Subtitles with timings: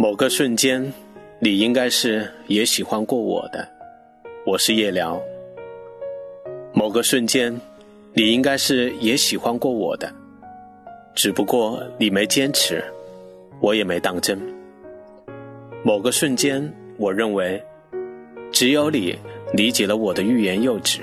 [0.00, 0.92] 某个瞬间，
[1.40, 3.68] 你应该是也喜欢过我的。
[4.46, 5.20] 我是夜聊。
[6.72, 7.52] 某个瞬间，
[8.12, 10.08] 你应该是也喜欢过我的，
[11.16, 12.80] 只不过你没坚持，
[13.58, 14.40] 我也没当真。
[15.82, 17.60] 某个瞬间，我认为
[18.52, 19.18] 只有你
[19.52, 21.00] 理解了我的欲言又止，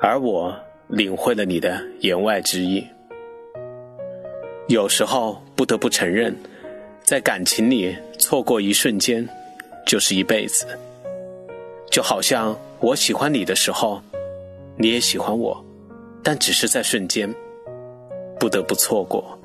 [0.00, 0.56] 而我
[0.86, 2.86] 领会了你的言外之意。
[4.68, 6.32] 有时候不得不承认。
[7.06, 9.24] 在感情里错过一瞬间，
[9.86, 10.66] 就是一辈子。
[11.88, 14.02] 就好像我喜欢你的时候，
[14.76, 15.64] 你也喜欢我，
[16.20, 17.32] 但只是在瞬间，
[18.40, 19.38] 不得不错过。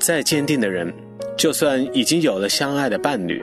[0.00, 0.92] 再坚定的人，
[1.36, 3.40] 就算已经有了相爱的伴侣，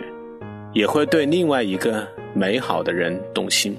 [0.74, 3.74] 也会对另外一个美好的人动心。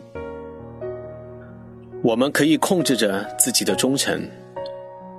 [2.03, 4.27] 我们可以控制着自己的忠诚，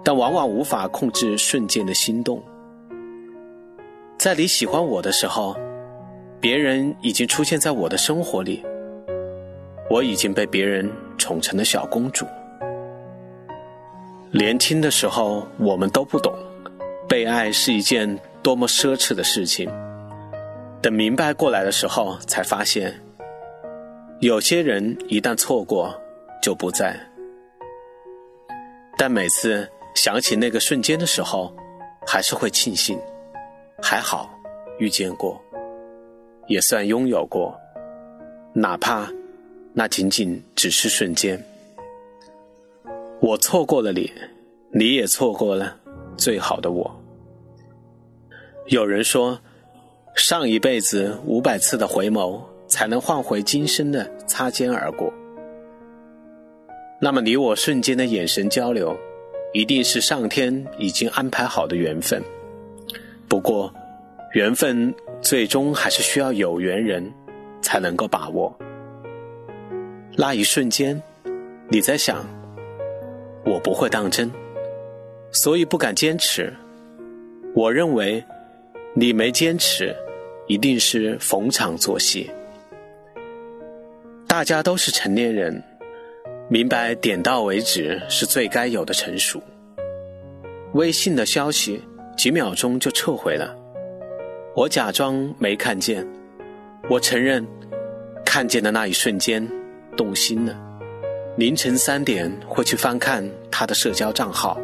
[0.04, 2.42] 但往往无法控制瞬间的心动。
[4.18, 5.56] 在你喜欢我的时候，
[6.42, 8.66] 别人已经出现在我的生活里，
[9.92, 12.26] 我已经被别人宠成了小公主。
[14.32, 16.34] 年轻的时候，我们都不懂，
[17.08, 19.72] 被爱是一件多么奢侈的事情。
[20.82, 23.00] 等明白过来的时候，才发现，
[24.20, 25.94] 有些人一旦错过，
[26.42, 27.00] 就不在。
[28.98, 31.56] 但每次想起那个瞬间的时候，
[32.04, 33.00] 还是会庆幸。
[33.82, 34.30] 还好，
[34.80, 35.40] 遇见过，
[36.48, 37.56] 也算拥有过，
[38.54, 39.08] 哪怕
[39.72, 41.42] 那仅仅只是瞬间。
[43.20, 44.12] 我错过了你，
[44.72, 45.76] 你也错过了
[46.18, 46.92] 最好的我。
[48.66, 49.40] 有人说，
[50.16, 55.14] 上一辈子五百次的回眸，才能换回今生的擦肩而过。
[57.00, 58.98] 那么，你我瞬间的眼神交流，
[59.54, 62.22] 一定是上天已经安排好的缘分。
[63.30, 63.74] 不过，
[64.34, 67.14] 缘分最终还是需要有缘人，
[67.62, 68.58] 才能够把握。
[70.16, 71.02] 那一瞬间，
[71.68, 72.26] 你在想，
[73.46, 74.32] 我不会当真，
[75.32, 76.54] 所以不敢坚持。
[77.54, 78.24] 我认为，
[78.94, 79.94] 你没坚持，
[80.48, 82.32] 一定是逢场作戏。
[84.26, 85.62] 大家都是成年人，
[86.50, 89.42] 明白点到为止是最该有的成熟。
[90.74, 91.82] 微信的消息。
[92.18, 93.56] 几秒钟就撤回了，
[94.56, 96.06] 我假装没看见，
[96.90, 97.46] 我承认，
[98.26, 99.48] 看见的那一瞬间
[99.96, 100.58] 动心了。
[101.38, 104.60] 凌晨三点会去翻看他的社交账号，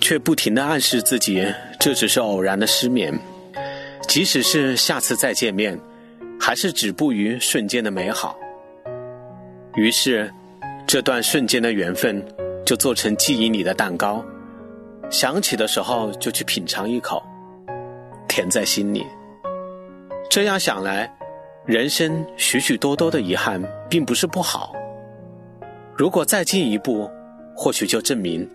[0.00, 1.44] 却不停的暗示自己
[1.80, 3.12] 这只是偶然的失眠，
[4.06, 5.76] 即使是下次再见面，
[6.38, 8.38] 还是止步于瞬间的美好。
[9.74, 10.32] 于是，
[10.86, 12.24] 这段瞬间的缘分
[12.64, 14.24] 就做成记忆里的蛋糕。
[15.10, 17.22] 想起的时候就去品尝一口，
[18.28, 19.06] 甜在心里。
[20.28, 21.12] 这样想来，
[21.64, 24.74] 人生许许多多的遗憾并不是不好。
[25.96, 27.08] 如果再进一步，
[27.54, 28.48] 或许就证明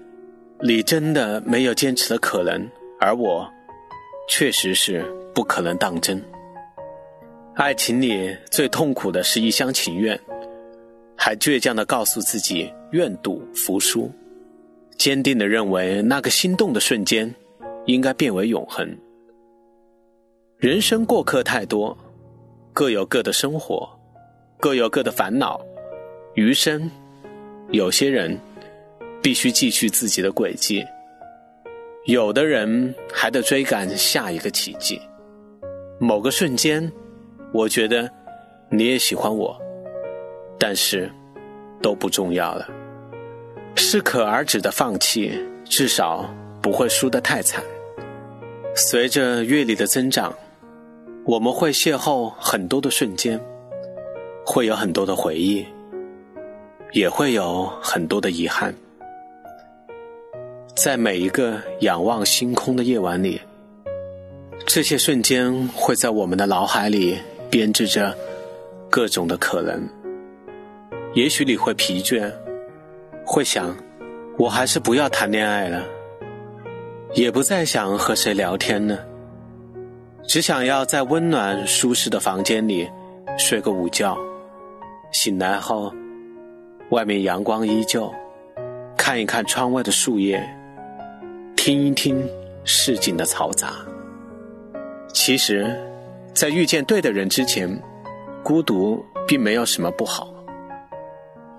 [0.60, 3.50] 你真的没有坚持的可能，而我
[4.28, 6.22] 确实是不可能当真。
[7.56, 10.20] 爱情里最痛苦的是一厢情愿，
[11.16, 14.12] 还倔强的告诉自己愿赌服输。
[15.00, 17.34] 坚定的认为，那个心动的瞬间，
[17.86, 18.86] 应该变为永恒。
[20.58, 21.98] 人生过客太多，
[22.74, 23.90] 各有各的生活，
[24.60, 25.62] 各有各的烦恼。
[26.34, 26.92] 余生，
[27.72, 28.38] 有些人
[29.24, 30.86] 必须继续自己的轨迹，
[32.06, 35.00] 有的人还得追赶下一个奇迹。
[35.98, 36.92] 某个瞬间，
[37.54, 38.12] 我觉得
[38.70, 39.58] 你也喜欢我，
[40.60, 41.10] 但是
[41.82, 42.68] 都不重要了。
[43.80, 46.30] 适可而止的放弃，至少
[46.62, 47.64] 不会输得太惨。
[48.76, 50.36] 随着阅历的增长，
[51.26, 53.40] 我们会邂逅很多的瞬间，
[54.46, 55.66] 会有很多的回忆，
[56.92, 58.76] 也会有很多的遗憾。
[60.76, 63.40] 在每一个仰望星空的夜晚里，
[64.68, 67.18] 这些瞬间会在我们的脑海里
[67.50, 68.16] 编织着
[68.90, 69.88] 各种的可能。
[71.14, 72.30] 也许你会疲倦。
[73.32, 73.78] 会想，
[74.40, 75.86] 我还是不要谈恋爱了，
[77.14, 79.06] 也不再想和谁聊天了，
[80.28, 82.90] 只想要在温暖舒适的房间里
[83.38, 84.18] 睡个午觉。
[85.12, 85.94] 醒来后，
[86.90, 88.12] 外面阳光依旧，
[88.98, 90.44] 看一看窗外的树叶，
[91.56, 92.28] 听一听
[92.64, 93.74] 市井的嘈杂。
[95.14, 95.80] 其实，
[96.34, 97.80] 在遇见对的人之前，
[98.44, 100.34] 孤独并没有什么不好。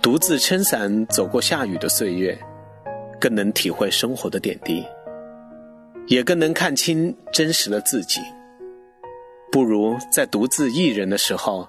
[0.02, 2.36] 独自撑伞走过下雨的岁月，
[3.20, 4.82] 更能体会生活的点滴，
[6.06, 8.18] 也更能看清真实的自己。
[9.52, 11.68] 不如在独自一人的时候，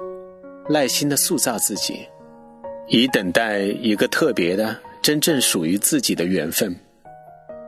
[0.70, 2.08] 耐心的塑造自己，
[2.88, 6.74] 以等待一个特别的、真正属于自己的缘分。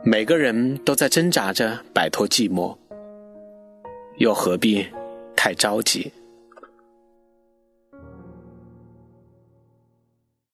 [0.02, 2.74] 每个人都在挣扎着摆脱寂寞，
[4.16, 4.86] 又何必
[5.36, 6.10] 太着急？